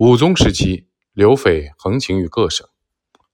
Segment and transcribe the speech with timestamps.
[0.00, 2.66] 武宗时期，刘匪横行于各省。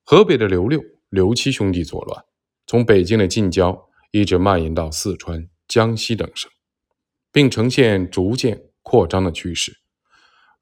[0.03, 2.25] 河北的刘六、刘七兄弟作乱，
[2.67, 6.51] 从北京的近郊一直蔓延到四川、江西等省，
[7.31, 9.79] 并呈现逐渐扩张的趋势。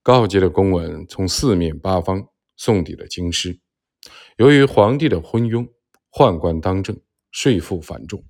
[0.03, 3.59] 告急的公文从四面八方送抵了京师。
[4.37, 5.67] 由于皇帝的昏庸、
[6.13, 7.01] 宦官当政、
[7.31, 8.23] 税赋繁重，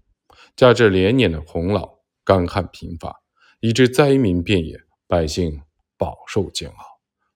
[0.54, 3.20] 加之连年的洪涝、干旱频发，
[3.58, 4.78] 以致灾民遍野，
[5.08, 5.60] 百姓
[5.98, 6.93] 饱受煎熬。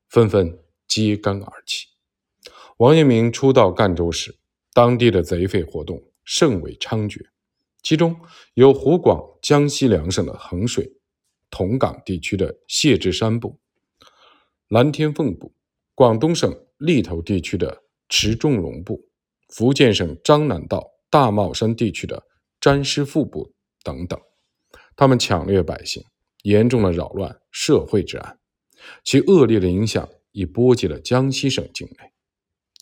[0.09, 1.87] 纷纷揭竿而起。
[2.79, 4.39] 王阳明初到赣州时，
[4.73, 7.27] 当地的贼匪活动甚为猖獗，
[7.83, 8.15] 其中
[8.55, 10.93] 有湖广、江西两省的衡水、
[11.51, 13.59] 桐岗地区的谢志山部、
[14.69, 15.53] 蓝天凤部；
[15.95, 18.97] 广东省利头地区的池仲龙部；
[19.49, 22.23] 福建省漳南道大帽山地区的
[22.61, 24.21] 詹师傅部等等。
[24.95, 26.05] 他们抢掠百姓，
[26.43, 28.38] 严重的扰乱社会治安。
[29.05, 32.13] 其恶劣的影响已波及了江西省境内。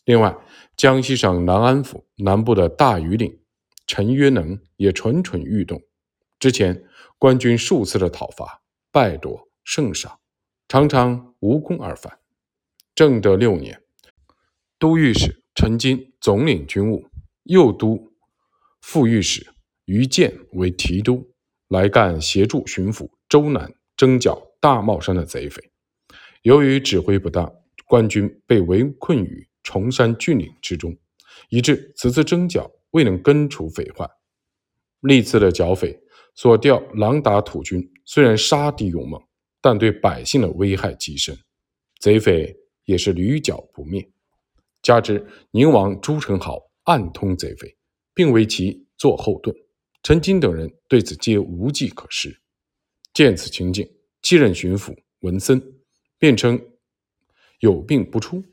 [0.05, 0.37] 另外，
[0.75, 3.39] 江西省南安府南部的大庾岭，
[3.85, 5.81] 陈约能也蠢蠢欲动。
[6.39, 6.85] 之前，
[7.17, 10.19] 官军数次的讨伐，败夺甚少，
[10.67, 12.19] 常常无功而返。
[12.95, 13.81] 正德六年，
[14.79, 17.05] 都御史陈金总领军务，
[17.43, 18.13] 右都
[18.81, 19.45] 副御史
[19.85, 21.33] 于建为提督，
[21.67, 25.71] 来赣协助巡抚周南征剿大帽山的贼匪。
[26.47, 27.53] 由于指挥不当，
[27.85, 30.97] 官军被围困于崇山峻岭之中，
[31.49, 34.09] 以致此次征剿未能根除匪患。
[35.01, 35.99] 历次的剿匪
[36.35, 39.21] 所调狼打土军虽然杀敌勇猛，
[39.59, 41.37] 但对百姓的危害极深，
[41.99, 44.09] 贼匪也是屡剿不灭。
[44.81, 47.75] 加之宁王朱宸濠暗通贼匪，
[48.13, 49.53] 并为其做后盾，
[50.01, 52.33] 陈金等人对此皆无计可施。
[53.13, 53.85] 见此情景，
[54.21, 55.61] 继任巡抚文森。
[56.19, 56.59] 辩称
[57.59, 58.43] 有病不出，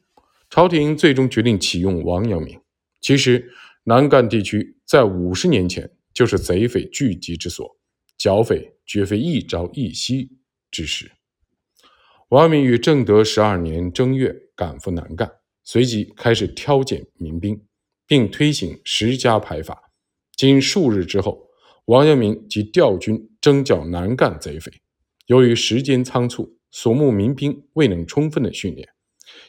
[0.50, 2.60] 朝廷最终决定启用王阳明。
[3.00, 3.52] 其实，
[3.84, 7.76] 南赣地区在五十年前就是贼匪聚集之所，
[8.16, 10.38] 剿匪绝非一朝一夕
[10.70, 11.12] 之事。
[12.28, 15.30] 王阳明于正德十二年正月赶赴南赣，
[15.62, 17.62] 随即开始挑拣民兵，
[18.06, 19.92] 并推行十家排法。
[20.36, 21.48] 经数日之后，
[21.86, 24.72] 王阳明即调军征剿南赣贼匪。
[25.26, 28.88] 由于时间仓促，所募民兵未能充分的训练，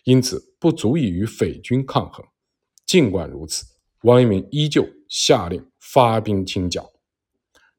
[0.03, 2.24] 因此不足以与匪军抗衡。
[2.86, 3.66] 尽管如此，
[4.03, 6.88] 王阳明依旧下令发兵清剿。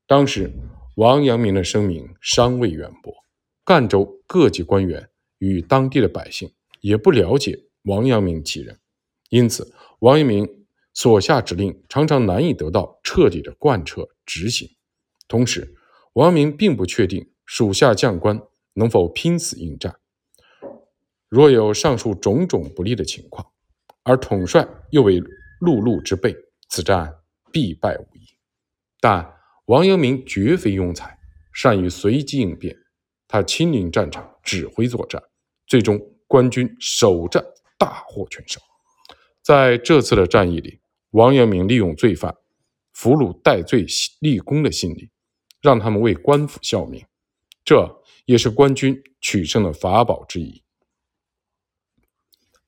[0.04, 0.52] 当时，
[0.96, 3.14] 王阳明的声名尚未远播，
[3.62, 5.08] 赣州各级官员
[5.38, 8.76] 与当地的百姓也不了解王阳明其人，
[9.28, 14.68] 因此王阳明所下指令常常难以得到彻底的贯彻执行。
[15.28, 15.76] 同时，
[16.14, 18.42] 王阳明并不确定属下将官。
[18.76, 19.96] 能否拼死应战？
[21.28, 23.44] 若有上述种种不利的情况，
[24.04, 25.20] 而统帅又为
[25.60, 26.36] 陆路之辈，
[26.68, 27.12] 此战
[27.50, 28.20] 必败无疑。
[29.00, 29.34] 但
[29.64, 31.18] 王阳明绝非庸才，
[31.52, 32.76] 善于随机应变。
[33.26, 35.20] 他亲临战场，指挥作战，
[35.66, 35.98] 最终
[36.28, 37.44] 官军首战
[37.76, 38.62] 大获全胜。
[39.42, 42.36] 在这次的战役里，王阳明利用罪犯
[42.92, 43.86] 俘虏戴罪
[44.20, 45.10] 立功的心理，
[45.60, 47.04] 让他们为官府效命。
[47.64, 48.02] 这。
[48.26, 50.62] 也是官军取胜的法宝之一。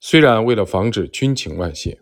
[0.00, 2.00] 虽然为了防止军情外泄，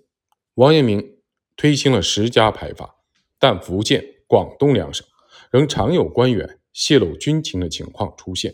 [0.54, 1.18] 王阳明
[1.56, 2.96] 推行了十家排法，
[3.38, 5.06] 但福建、广东两省
[5.50, 8.52] 仍常有官员泄露军情的情况出现。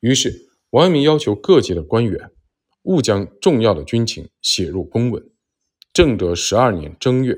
[0.00, 2.30] 于是，王阳明要求各级的官员
[2.82, 5.30] 勿将重要的军情写入公文。
[5.94, 7.34] 正德十二年正月，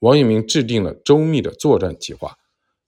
[0.00, 2.36] 王阳明制定了周密的作战计划，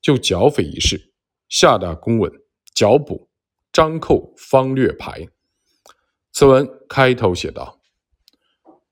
[0.03, 1.13] 就剿匪一事
[1.49, 2.33] 下达公文，
[2.75, 3.31] 剿捕。
[3.75, 5.27] 张寇方略牌。
[6.31, 7.81] 此文开头写道：“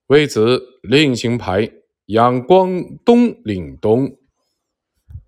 [0.08, 1.72] 为此另行排，
[2.06, 4.18] 仰光东岭东、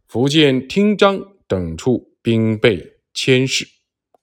[0.09, 3.65] 福建汀漳等处兵备千事。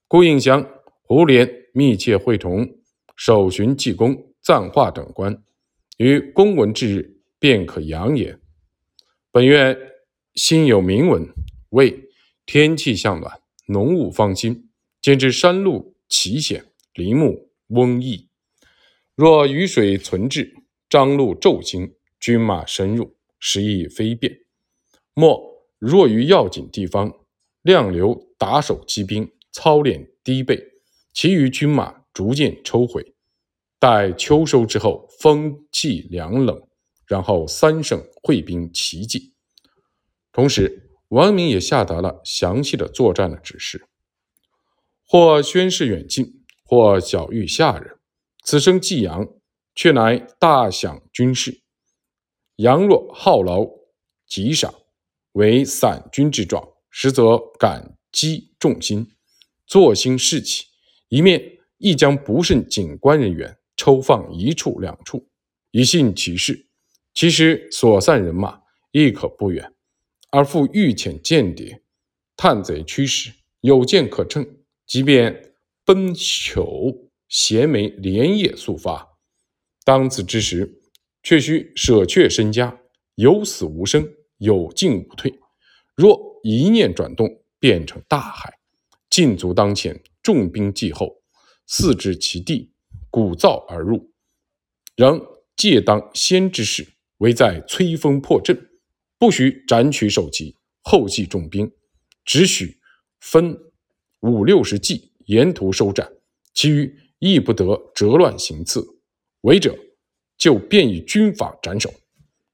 [0.09, 0.69] 顾应祥、
[1.01, 2.67] 胡琏密切会同
[3.15, 5.41] 守巡济公、赞化等官，
[5.97, 8.37] 于公文之日便可扬言。
[9.31, 9.77] 本院
[10.35, 11.25] 心有明文，
[11.69, 12.09] 为
[12.45, 14.67] 天气向暖，农务方兴。”
[15.01, 16.63] 兼之山路奇险，
[16.93, 18.29] 林木翁异。
[19.15, 20.53] 若雨水存滞，
[20.87, 24.41] 张路骤兴，军马深入，时易飞变。
[25.15, 27.11] 莫若于要紧地方，
[27.63, 30.63] 亮流打手击兵，操练低备，
[31.11, 33.15] 其余军马逐渐抽回。
[33.79, 36.61] 待秋收之后，风气凉冷，
[37.07, 39.33] 然后三省会兵齐进。
[40.31, 43.87] 同时，王明也下达了详细的作战的指示。
[45.11, 47.97] 或宣示远近，或晓谕下人，
[48.45, 49.27] 此生既阳，
[49.75, 51.63] 却乃大享军事。
[52.55, 53.67] 阳若好劳
[54.25, 54.73] 极赏，
[55.33, 59.05] 为散军之状，实则感激众心，
[59.67, 60.67] 坐心士气。
[61.09, 65.27] 一面亦将不慎警官人员抽放一处两处，
[65.71, 66.69] 以信其事。
[67.13, 68.61] 其实所散人马
[68.93, 69.73] 亦可不远，
[70.29, 71.83] 而复欲遣间谍
[72.37, 74.47] 探贼驱使，有见可乘。
[74.91, 75.53] 即便
[75.85, 79.07] 奔囚衔枚连夜速发，
[79.85, 80.81] 当此之时，
[81.23, 82.77] 却需舍却身家，
[83.15, 84.05] 有死无生，
[84.39, 85.39] 有进无退。
[85.95, 88.59] 若一念转动，变成大海。
[89.09, 91.21] 禁足当前，重兵继后，
[91.67, 92.73] 四至其地，
[93.09, 94.11] 鼓噪而入，
[94.97, 96.85] 仍借当先之势。
[97.19, 98.69] 唯在摧锋破阵，
[99.17, 101.71] 不许斩取首级，后继重兵，
[102.25, 102.81] 只许
[103.21, 103.57] 分
[104.21, 106.11] 五六十骑沿途收斩，
[106.53, 108.83] 其余亦不得折乱行刺。
[109.41, 109.77] 违者
[110.37, 111.91] 就便以军法斩首。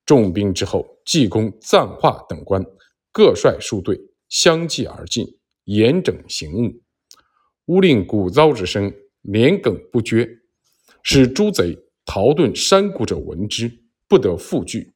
[0.05, 2.65] 重兵之后，济公、赞化等官
[3.11, 3.99] 各率数队
[4.29, 5.25] 相继而进，
[5.65, 6.81] 严整行务。
[7.65, 10.27] 乌令鼓噪之声连梗不绝，
[11.03, 13.69] 使诸贼逃遁山谷者闻之。
[14.09, 14.93] 不得复拒。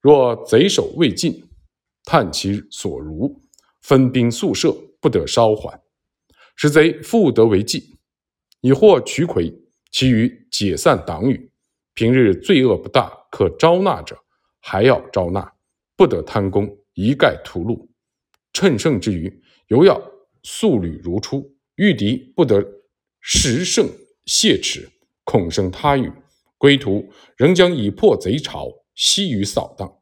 [0.00, 1.44] 若贼首未尽，
[2.04, 3.42] 探其所如，
[3.82, 5.78] 分兵宿舍，不得稍缓。
[6.56, 7.98] 使贼复得为计，
[8.60, 9.52] 以获渠魁。
[9.90, 11.52] 其余解散党羽。
[11.94, 14.18] 平日罪恶不大，可招纳者，
[14.58, 15.54] 还要招纳，
[15.96, 17.88] 不得贪功，一概屠戮。
[18.52, 20.02] 趁胜之余，犹要
[20.42, 21.54] 速履如初。
[21.76, 22.64] 遇敌不得
[23.20, 23.88] 时胜
[24.26, 24.88] 懈迟，
[25.22, 26.10] 恐生他语。
[26.58, 29.92] 归途仍将以破贼巢，悉予扫荡。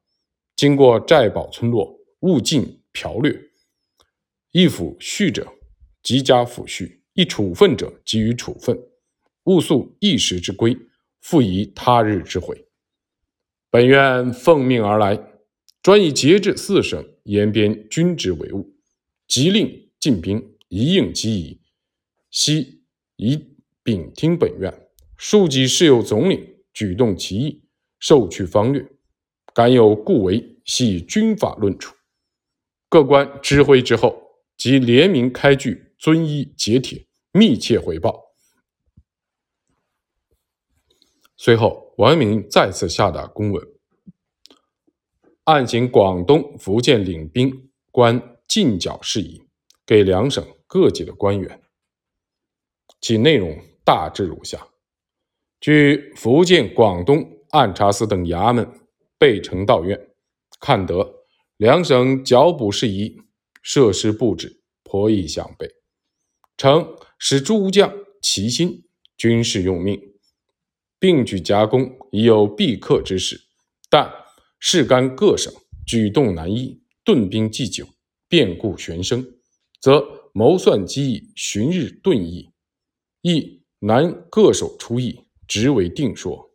[0.57, 3.39] 经过寨堡村落，勿尽剽掠。
[4.53, 5.53] 一抚恤者，
[6.03, 8.79] 即加抚恤；一处分者，给予处分。
[9.45, 10.77] 勿诉一时之规，
[11.21, 12.67] 复疑他日之悔。
[13.71, 15.19] 本院奉命而来，
[15.83, 18.75] 专以节制四省沿边军职为务，
[19.27, 21.61] 即令进兵，一应即宜。
[22.31, 22.85] 悉
[23.17, 24.89] 以禀听本院。
[25.17, 26.49] 庶几事有总领。
[26.75, 27.65] 举动其意，
[27.99, 28.83] 受去方略，
[29.53, 31.95] 敢有故为，系军法论处。
[32.89, 38.35] 各官知会之后，即联名开具遵医节帖，密切回报。
[41.37, 43.65] 随后，王阳明再次下达公文，
[45.45, 49.45] 按请广东、福建领兵官进剿事宜，
[49.87, 51.63] 给两省各级的官员。
[53.01, 54.67] 其内容大致如下。
[55.61, 58.69] 据福建、广东按察司等衙门
[59.19, 60.11] 备呈道院，
[60.59, 61.23] 看得
[61.59, 63.21] 两省剿捕事宜
[63.63, 65.73] 设施布置颇易详备，
[66.63, 68.85] 成使诸将齐心，
[69.17, 70.01] 军事用命，
[70.97, 73.49] 并举夹攻，已有必克之势。
[73.91, 74.09] 但
[74.61, 75.53] 事干各省
[75.85, 77.89] 举动难易，顿兵既久，
[78.29, 79.27] 变故悬生，
[79.81, 82.53] 则谋算机易，旬日顿易，
[83.23, 85.19] 亦难各守出意。
[85.49, 86.53] 直为定说，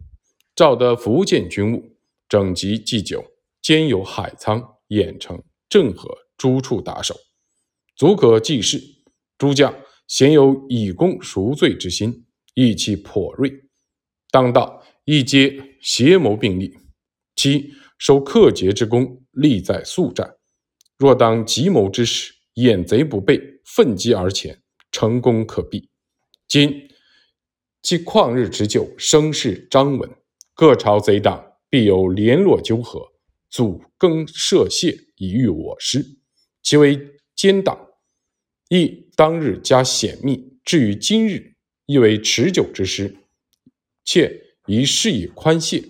[0.55, 1.97] 照得福建军务
[2.29, 3.25] 整集祭酒，
[3.61, 7.13] 兼有海沧、兖城、郑和诸处打手，
[7.97, 8.81] 足可济事。
[9.37, 9.71] 诸将
[10.07, 12.25] 鲜有以功赎罪之心，
[12.55, 13.51] 意气颇锐。
[14.31, 16.77] 当道亦皆协谋并立，
[17.35, 20.35] 其守克节之功，利在速战。
[20.97, 24.61] 若当急谋之时，掩贼不备，奋击而前，
[24.91, 25.89] 成功可避。
[26.47, 26.87] 今。
[27.83, 30.09] 既旷日持久，声势张稳，
[30.53, 33.01] 各朝贼党必有联络纠合，
[33.49, 36.03] 阻更设械以御我师。
[36.61, 36.99] 其为
[37.33, 37.79] 奸党，
[38.67, 41.55] 亦当日加显密，至于今日，
[41.87, 43.17] 亦为持久之师。
[44.05, 45.83] 且宜事以宽泄，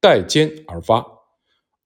[0.00, 1.04] 待奸而发，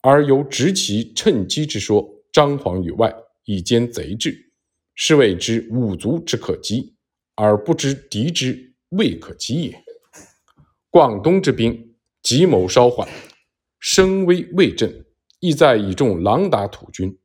[0.03, 3.15] 而由执其趁机之说，张皇于外，
[3.47, 4.53] 以兼贼志，
[4.95, 6.95] 是谓之五族之可击，
[7.35, 8.75] 而不知敌之。
[8.91, 9.83] 未可击也。
[10.91, 13.09] 广东之兵急谋稍缓，
[13.81, 15.07] 声威未振，
[15.41, 17.19] 意在以众狼打土军，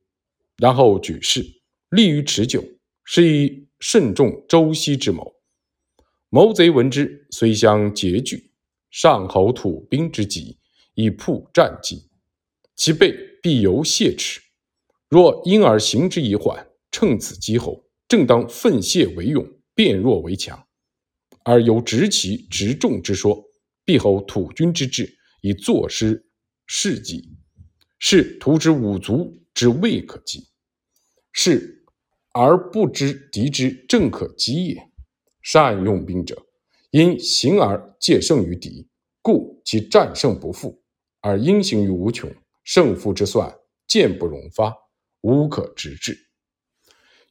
[0.56, 1.44] 然后举事，
[1.90, 2.64] 利于持久，
[3.12, 5.34] 是以慎重周西之谋。
[6.28, 8.52] 谋贼闻之，虽相结聚，
[8.88, 10.58] 上侯土兵之急，
[10.94, 12.08] 以铺战机，
[12.76, 13.12] 其备
[13.42, 14.40] 必犹懈迟。
[15.08, 20.68] 若因而行之以缓，乘此机侯，正当奋泄为勇，变弱为强。
[21.42, 23.44] 而由执其执众之说，
[23.84, 26.30] 必吼土军之志，以坐失
[26.68, 27.36] 事机，
[27.98, 30.46] 是图之五族之未可及，
[31.32, 31.79] 是
[32.32, 34.90] 而不知敌之正可击也。
[35.42, 36.46] 善用兵者，
[36.90, 38.88] 因行而借胜于敌，
[39.22, 40.82] 故其战胜不复，
[41.20, 42.30] 而因行于无穷，
[42.62, 43.56] 胜负之算
[43.86, 44.76] 渐不容发，
[45.22, 46.16] 无可直至。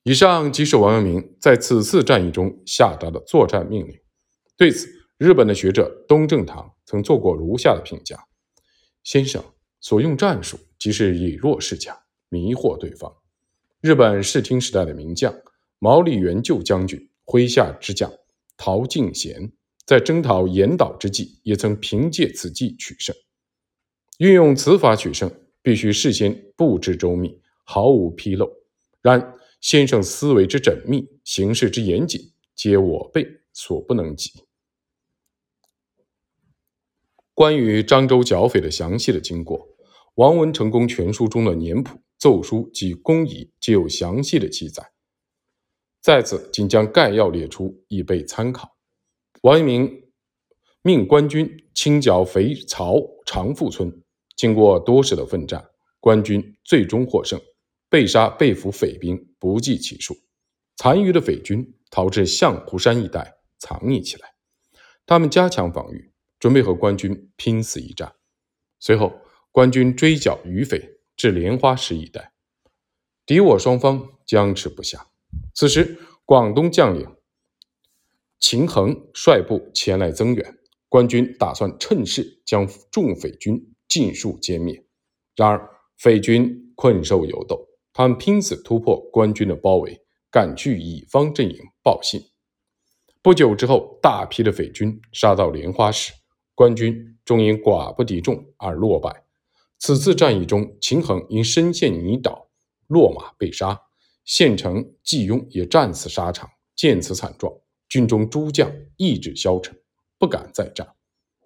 [0.04, 3.96] 以上即是王阳明在此次战役中下达的作战命令。
[4.58, 4.88] 对此，
[5.18, 8.18] 日本的学者东正堂曾做过如下的评价：
[9.04, 9.44] 先生
[9.80, 11.96] 所用战术，即是以弱示强，
[12.30, 13.19] 迷惑对方。
[13.82, 15.34] 日本室町时代的名将
[15.80, 18.12] 毛利元就将军麾下之将
[18.58, 19.54] 陶敬贤，
[19.86, 23.16] 在征讨岩岛之际，也曾凭借此计取胜。
[24.18, 25.32] 运用此法取胜，
[25.62, 28.52] 必须事先布置周密，毫无纰漏。
[29.02, 34.44] 然先生思维之缜密，行事之严谨，皆我辈所不能及。
[37.34, 39.58] 关于漳州剿匪的详细的经过，
[40.16, 42.02] 《王文成功全书》中的年谱。
[42.20, 44.92] 奏书及公仪皆有详细的记载，
[46.02, 48.78] 在此仅将概要列出，以备参考。
[49.44, 50.04] 王阳明
[50.82, 54.04] 命官军清剿肥曹长富村，
[54.36, 55.66] 经过多时的奋战，
[56.02, 57.40] 官军最终获胜，
[57.90, 60.14] 被杀被俘匪兵不计其数，
[60.76, 64.34] 残余的匪军逃至象湖山一带藏匿起来。
[65.06, 68.14] 他们加强防御，准备和官军拼死一战。
[68.78, 69.22] 随后，
[69.54, 70.99] 官军追剿余匪。
[71.20, 72.32] 至莲花石一带，
[73.26, 75.08] 敌我双方僵持不下。
[75.54, 77.14] 此时，广东将领
[78.40, 80.58] 秦衡率部前来增援，
[80.88, 84.86] 官军打算趁势将众匪军尽数歼灭。
[85.36, 90.00] 然而，匪军困兽犹斗，他们拼死突破官军的包围，
[90.32, 92.22] 赶去乙方阵营报信。
[93.22, 96.14] 不久之后，大批的匪军杀到莲花石，
[96.56, 99.26] 官军终因寡不敌众而落败。
[99.80, 102.48] 此次战役中，秦衡因身陷泥沼，
[102.88, 103.76] 落马被杀；
[104.26, 106.50] 县城季雍也战死沙场。
[106.76, 107.54] 见此惨状，
[107.90, 109.78] 军中诸将意志消沉，
[110.18, 110.88] 不敢再战。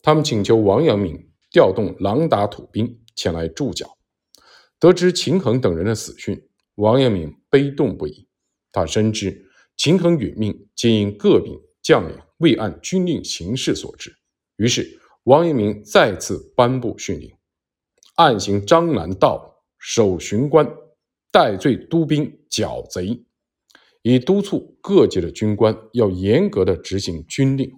[0.04, 3.98] 他们请求王阳明调动狼达土兵前来助剿。
[4.80, 8.28] 得知秦衡等人的死讯，王阳明悲痛不已。
[8.72, 9.44] 他深知
[9.76, 14.16] 秦衡殒命皆因各兵将领未按军令行事所致，
[14.58, 17.32] 于是王阳明再次颁布训令。
[18.16, 20.72] 暗行张南道，守巡关，
[21.32, 23.26] 戴罪督兵剿贼，
[24.04, 27.74] 以督促各界的军官要严格的执行军令。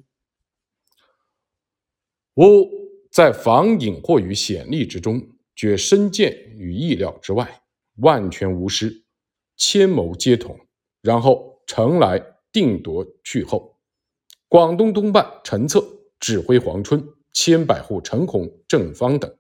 [2.36, 2.70] 吾
[3.12, 5.26] 在防隐或于险利之中，
[5.56, 7.62] 决身见于意料之外，
[8.00, 9.06] 万全无失，
[9.56, 10.60] 千谋皆统，
[11.02, 13.80] 然后城来定夺去后。
[14.50, 15.82] 广东东半陈策
[16.20, 19.34] 指挥黄春，千百户陈孔、郑方等。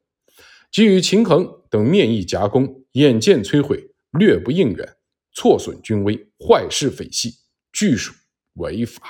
[0.71, 4.95] 给予秦衡等面议夹攻，眼见摧毁，略不应援，
[5.33, 7.35] 挫损军威，坏事匪系，
[7.71, 8.13] 俱属
[8.55, 9.03] 违法。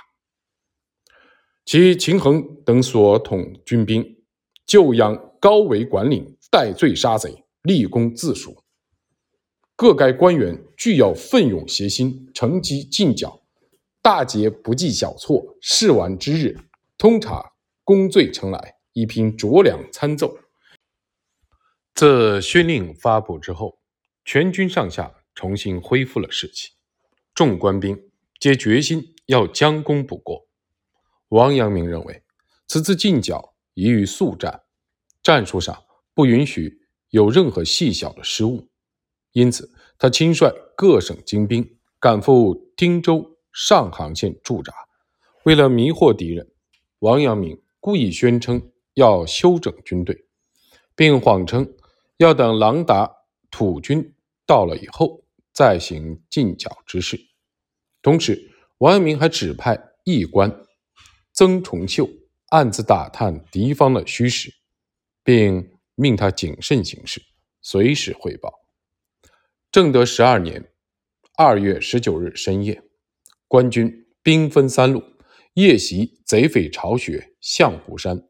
[1.66, 4.18] 其秦衡等所统军兵，
[4.68, 8.56] 就养高为管领，戴罪杀贼，立功自赎。
[9.76, 13.42] 各该官员俱要奋勇协心，乘机进剿，
[14.02, 15.58] 大捷不计小错。
[15.60, 16.56] 事完之日，
[16.98, 17.44] 通察
[17.84, 20.38] 功罪呈来，以凭酌量参奏。
[21.96, 23.80] 自宣令发布之后，
[24.26, 26.72] 全军上下重新恢复了士气，
[27.34, 30.46] 众官兵皆决心要将功补过。
[31.30, 32.22] 王阳明认为，
[32.68, 34.64] 此次进剿宜于速战，
[35.24, 35.84] 战术上
[36.14, 38.68] 不允许有任何细小的失误，
[39.32, 44.74] 因此他亲率各省精兵赶赴汀州上杭县驻扎。
[45.44, 46.46] 为了迷惑敌人，
[47.00, 50.26] 王阳明故意宣称要休整军队，
[50.94, 51.66] 并谎称。
[52.18, 53.12] 要等狼达
[53.52, 54.14] 土军
[54.46, 57.20] 到了以后，再行进剿之事。
[58.02, 60.64] 同时，王阳明还指派驿官
[61.34, 62.08] 曾重秀
[62.50, 64.54] 暗自打探敌方的虚实，
[65.24, 67.22] 并命他谨慎行事，
[67.62, 68.54] 随时汇报。
[69.72, 70.72] 正德十二年
[71.38, 72.82] 二月十九日深夜，
[73.48, 75.04] 官军兵分三路，
[75.56, 78.30] 夜袭贼匪巢穴象湖山。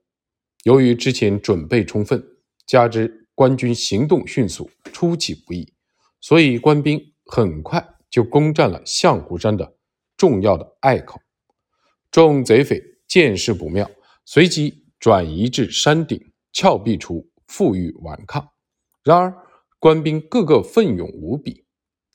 [0.64, 2.24] 由于之前准备充分，
[2.66, 5.74] 加之官军行动迅速，出其不意，
[6.22, 9.76] 所以官兵很快就攻占了象湖山的
[10.16, 11.20] 重要的隘口。
[12.10, 13.92] 众贼匪见势不妙，
[14.24, 18.48] 随即转移至山顶峭壁处负隅顽抗。
[19.04, 19.36] 然而
[19.80, 21.66] 官兵个个奋勇无比，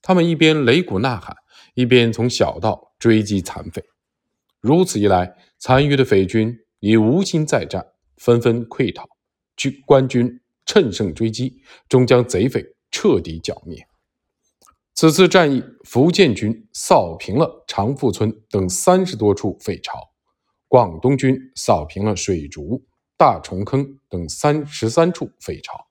[0.01, 1.37] 他们一边擂鼓呐喊，
[1.75, 3.85] 一边从小道追击残匪。
[4.61, 7.87] 如此一来，残余的匪军已无心再战，
[8.17, 9.07] 纷纷溃逃。
[9.55, 10.40] 军官军。
[10.71, 13.85] 趁胜追击，终将贼匪彻底剿灭。
[14.95, 19.99] 此次战役，福建军扫平了长富村等三十多处匪巢，
[20.69, 22.87] 广东军扫平了水竹、
[23.17, 25.89] 大虫坑等三十三处匪巢。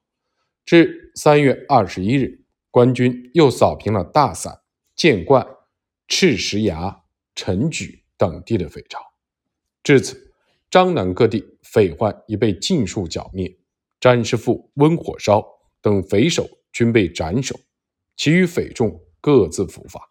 [0.64, 4.62] 至三月二十一日，官军又扫平了大散、
[4.96, 5.46] 建冠、
[6.08, 7.02] 赤石崖、
[7.36, 9.02] 陈举等地的匪巢。
[9.84, 10.34] 至此，
[10.72, 13.58] 张南各地匪患已被尽数剿灭，
[14.00, 15.46] 詹师傅、温火烧
[15.82, 17.60] 等匪首均被斩首，
[18.16, 20.10] 其余匪众各自伏法。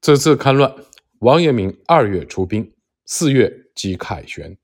[0.00, 0.74] 此次戡乱，
[1.18, 2.72] 王阳明二月出兵，
[3.04, 4.56] 四月即凯旋，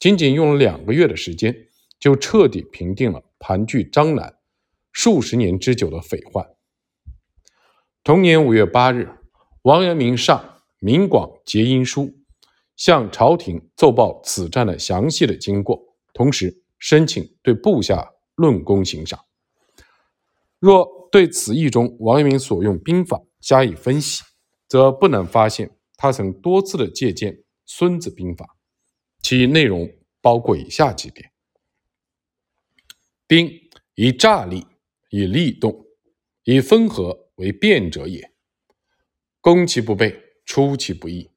[0.00, 1.54] 仅仅用了两个月的时间，
[2.00, 4.36] 就彻底平定了盘踞张南
[4.90, 6.44] 数十年之久的匪患。
[8.02, 9.08] 同年五月八日，
[9.62, 10.36] 王阳明上
[10.80, 12.02] 《明广结因书》，
[12.74, 15.80] 向朝廷奏报此战的详细的经过，
[16.12, 19.24] 同时申请对部下论功行赏。
[20.58, 24.24] 若对此役中王阳明所用兵法加以分析，
[24.66, 27.32] 则不难发现，他曾多次的借鉴
[27.64, 28.44] 《孙子兵法》，
[29.22, 29.88] 其内容
[30.20, 31.32] 包括以下几点：
[33.26, 33.50] 兵
[33.94, 34.66] 以诈立，
[35.10, 35.84] 以利动，
[36.44, 38.32] 以分合为变者也。
[39.40, 41.30] 攻其不备，出其不意。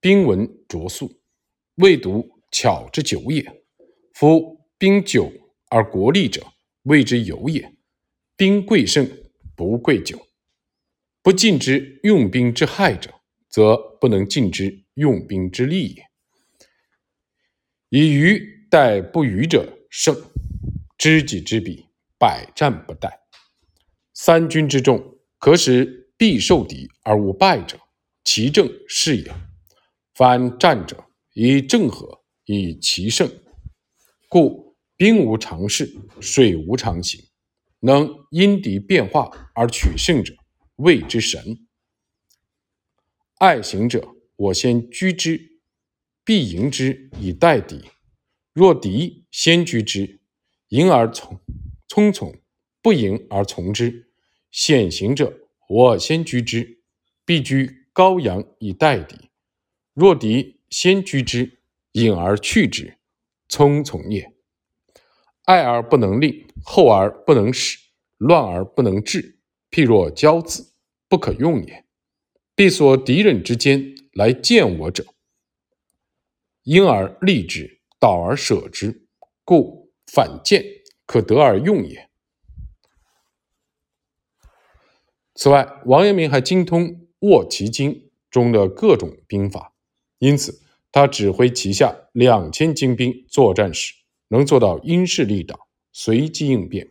[0.00, 1.20] 兵闻拙速，
[1.76, 3.64] 未独巧之久也。
[4.18, 5.32] 夫兵久
[5.68, 6.44] 而国利者，
[6.82, 7.70] 谓之有也；
[8.34, 9.08] 兵贵胜，
[9.54, 10.26] 不贵久。
[11.22, 13.14] 不尽之用兵之害者，
[13.48, 16.04] 则不能尽之用兵之利也。
[17.90, 20.12] 以愚待不愚者胜，
[20.96, 21.86] 知己知彼，
[22.18, 23.08] 百战不殆。
[24.14, 27.78] 三军之众，可使必受敌而无败者，
[28.24, 29.32] 其正是也。
[30.12, 33.30] 凡战者，以正和，以奇胜。
[34.28, 37.24] 故兵无常势，水无常形，
[37.80, 40.34] 能因敌变化而取胜者。
[40.76, 41.66] 谓之神。
[43.38, 45.60] 爱行者，我先居之，
[46.24, 47.84] 必迎之以待敌。
[48.52, 50.20] 若敌先居之，
[50.68, 51.40] 迎而从
[51.88, 52.36] 匆从，
[52.82, 54.10] 不迎而从之。
[54.50, 56.82] 险行者，我先居之，
[57.24, 59.30] 必居高阳以待敌。
[59.94, 61.60] 若敌先居之，
[61.92, 62.97] 隐而去之，
[63.48, 64.32] 匆从也。
[65.44, 67.78] 爱而不能令，厚而不能使，
[68.16, 69.38] 乱而不能治，
[69.70, 70.74] 譬若骄子。
[71.10, 71.86] 不可用也，
[72.54, 75.06] 必所敌人之间来见我者，
[76.64, 79.06] 因而立之，导而舍之，
[79.42, 80.62] 故反见
[81.06, 82.10] 可得而用也。
[85.34, 87.92] 此外，王阳明还精通《卧奇经》
[88.30, 89.72] 中的各种兵法，
[90.18, 90.60] 因此
[90.98, 93.94] 他指挥旗下两千精兵作战时，
[94.28, 96.90] 能做到因势利导，随机应变。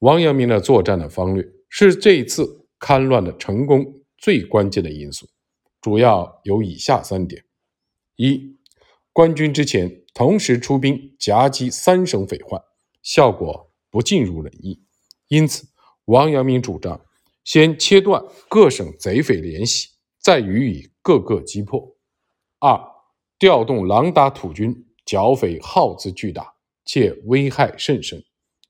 [0.00, 2.58] 王阳明的作战的方略是这次。
[2.80, 5.28] 戡乱的成功最关键的因素，
[5.82, 7.44] 主要有以下三点：
[8.16, 8.56] 一、
[9.12, 12.58] 官军之前同时出兵夹击三省匪患，
[13.02, 14.82] 效果不尽如人意，
[15.28, 15.68] 因此
[16.06, 16.98] 王阳明主张
[17.44, 21.78] 先切断各省贼匪联系，再予以各个击破；
[22.60, 22.78] 二、
[23.38, 28.22] 调动狼达土军，剿匪耗资巨大，且危害甚深，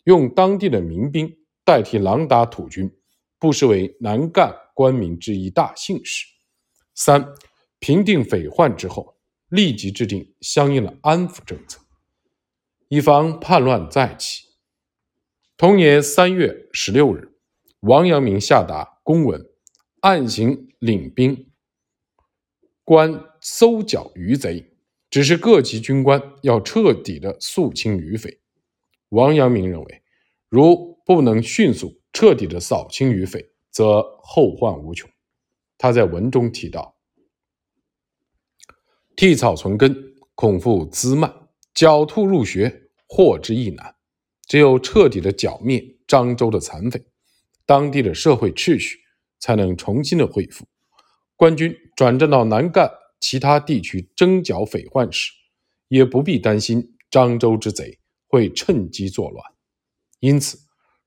[0.04, 2.90] 用当地的民兵代替狼达土军。
[3.38, 6.26] 不失为南赣官民之一大幸事。
[6.94, 7.34] 三、
[7.78, 9.16] 平定匪患之后，
[9.48, 11.80] 立即制定相应的安抚政策，
[12.88, 14.42] 以防叛乱再起。
[15.56, 17.34] 同年三月十六日，
[17.80, 19.42] 王阳明下达公文，
[20.02, 21.49] 暗行领兵，
[22.90, 24.72] 官搜剿余贼，
[25.08, 28.40] 只是各级军官要彻底的肃清余匪。
[29.10, 30.02] 王阳明认为，
[30.48, 32.00] 如不能迅速。
[32.12, 35.08] 彻底的扫清余匪，则后患无穷。
[35.78, 36.96] 他在文中提到
[39.14, 39.94] ：“替草存根，
[40.34, 41.30] 恐复滋蔓；
[41.72, 43.94] 狡兔入穴，获之亦难。
[44.48, 47.00] 只有彻底的剿灭漳州的残匪，
[47.64, 48.98] 当地的社会秩序
[49.38, 50.66] 才能重新的恢复。
[51.36, 55.32] 官军转战到南赣其他地区征剿匪患时，
[55.88, 59.44] 也不必担心漳州之贼会趁机作乱。
[60.20, 60.60] 因此，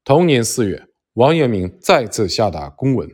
[0.04, 3.10] 同年四月。”王阳明再次下达公文，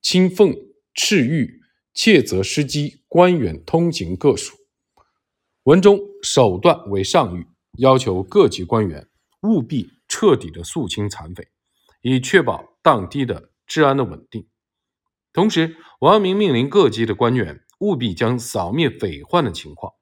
[0.00, 0.50] 亲奉
[0.94, 1.50] 敕谕，
[1.92, 4.56] 切责失机官员通行各属。
[5.64, 7.44] 文中首段为上谕，
[7.76, 9.06] 要求各级官员
[9.42, 11.46] 务必彻底的肃清残匪，
[12.00, 14.46] 以确保当地的治安的稳定。
[15.32, 19.92] 同时，王阳明命令各级的官员务必将扫灭匪患的情况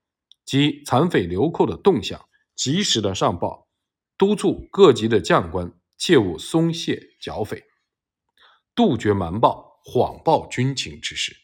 [0.45, 3.69] 及残匪流寇的动向及时的上报，
[4.17, 5.73] 督促各级的将官。
[6.01, 7.65] 切勿松懈剿匪，
[8.73, 11.37] 杜绝瞒报、谎报军情之事。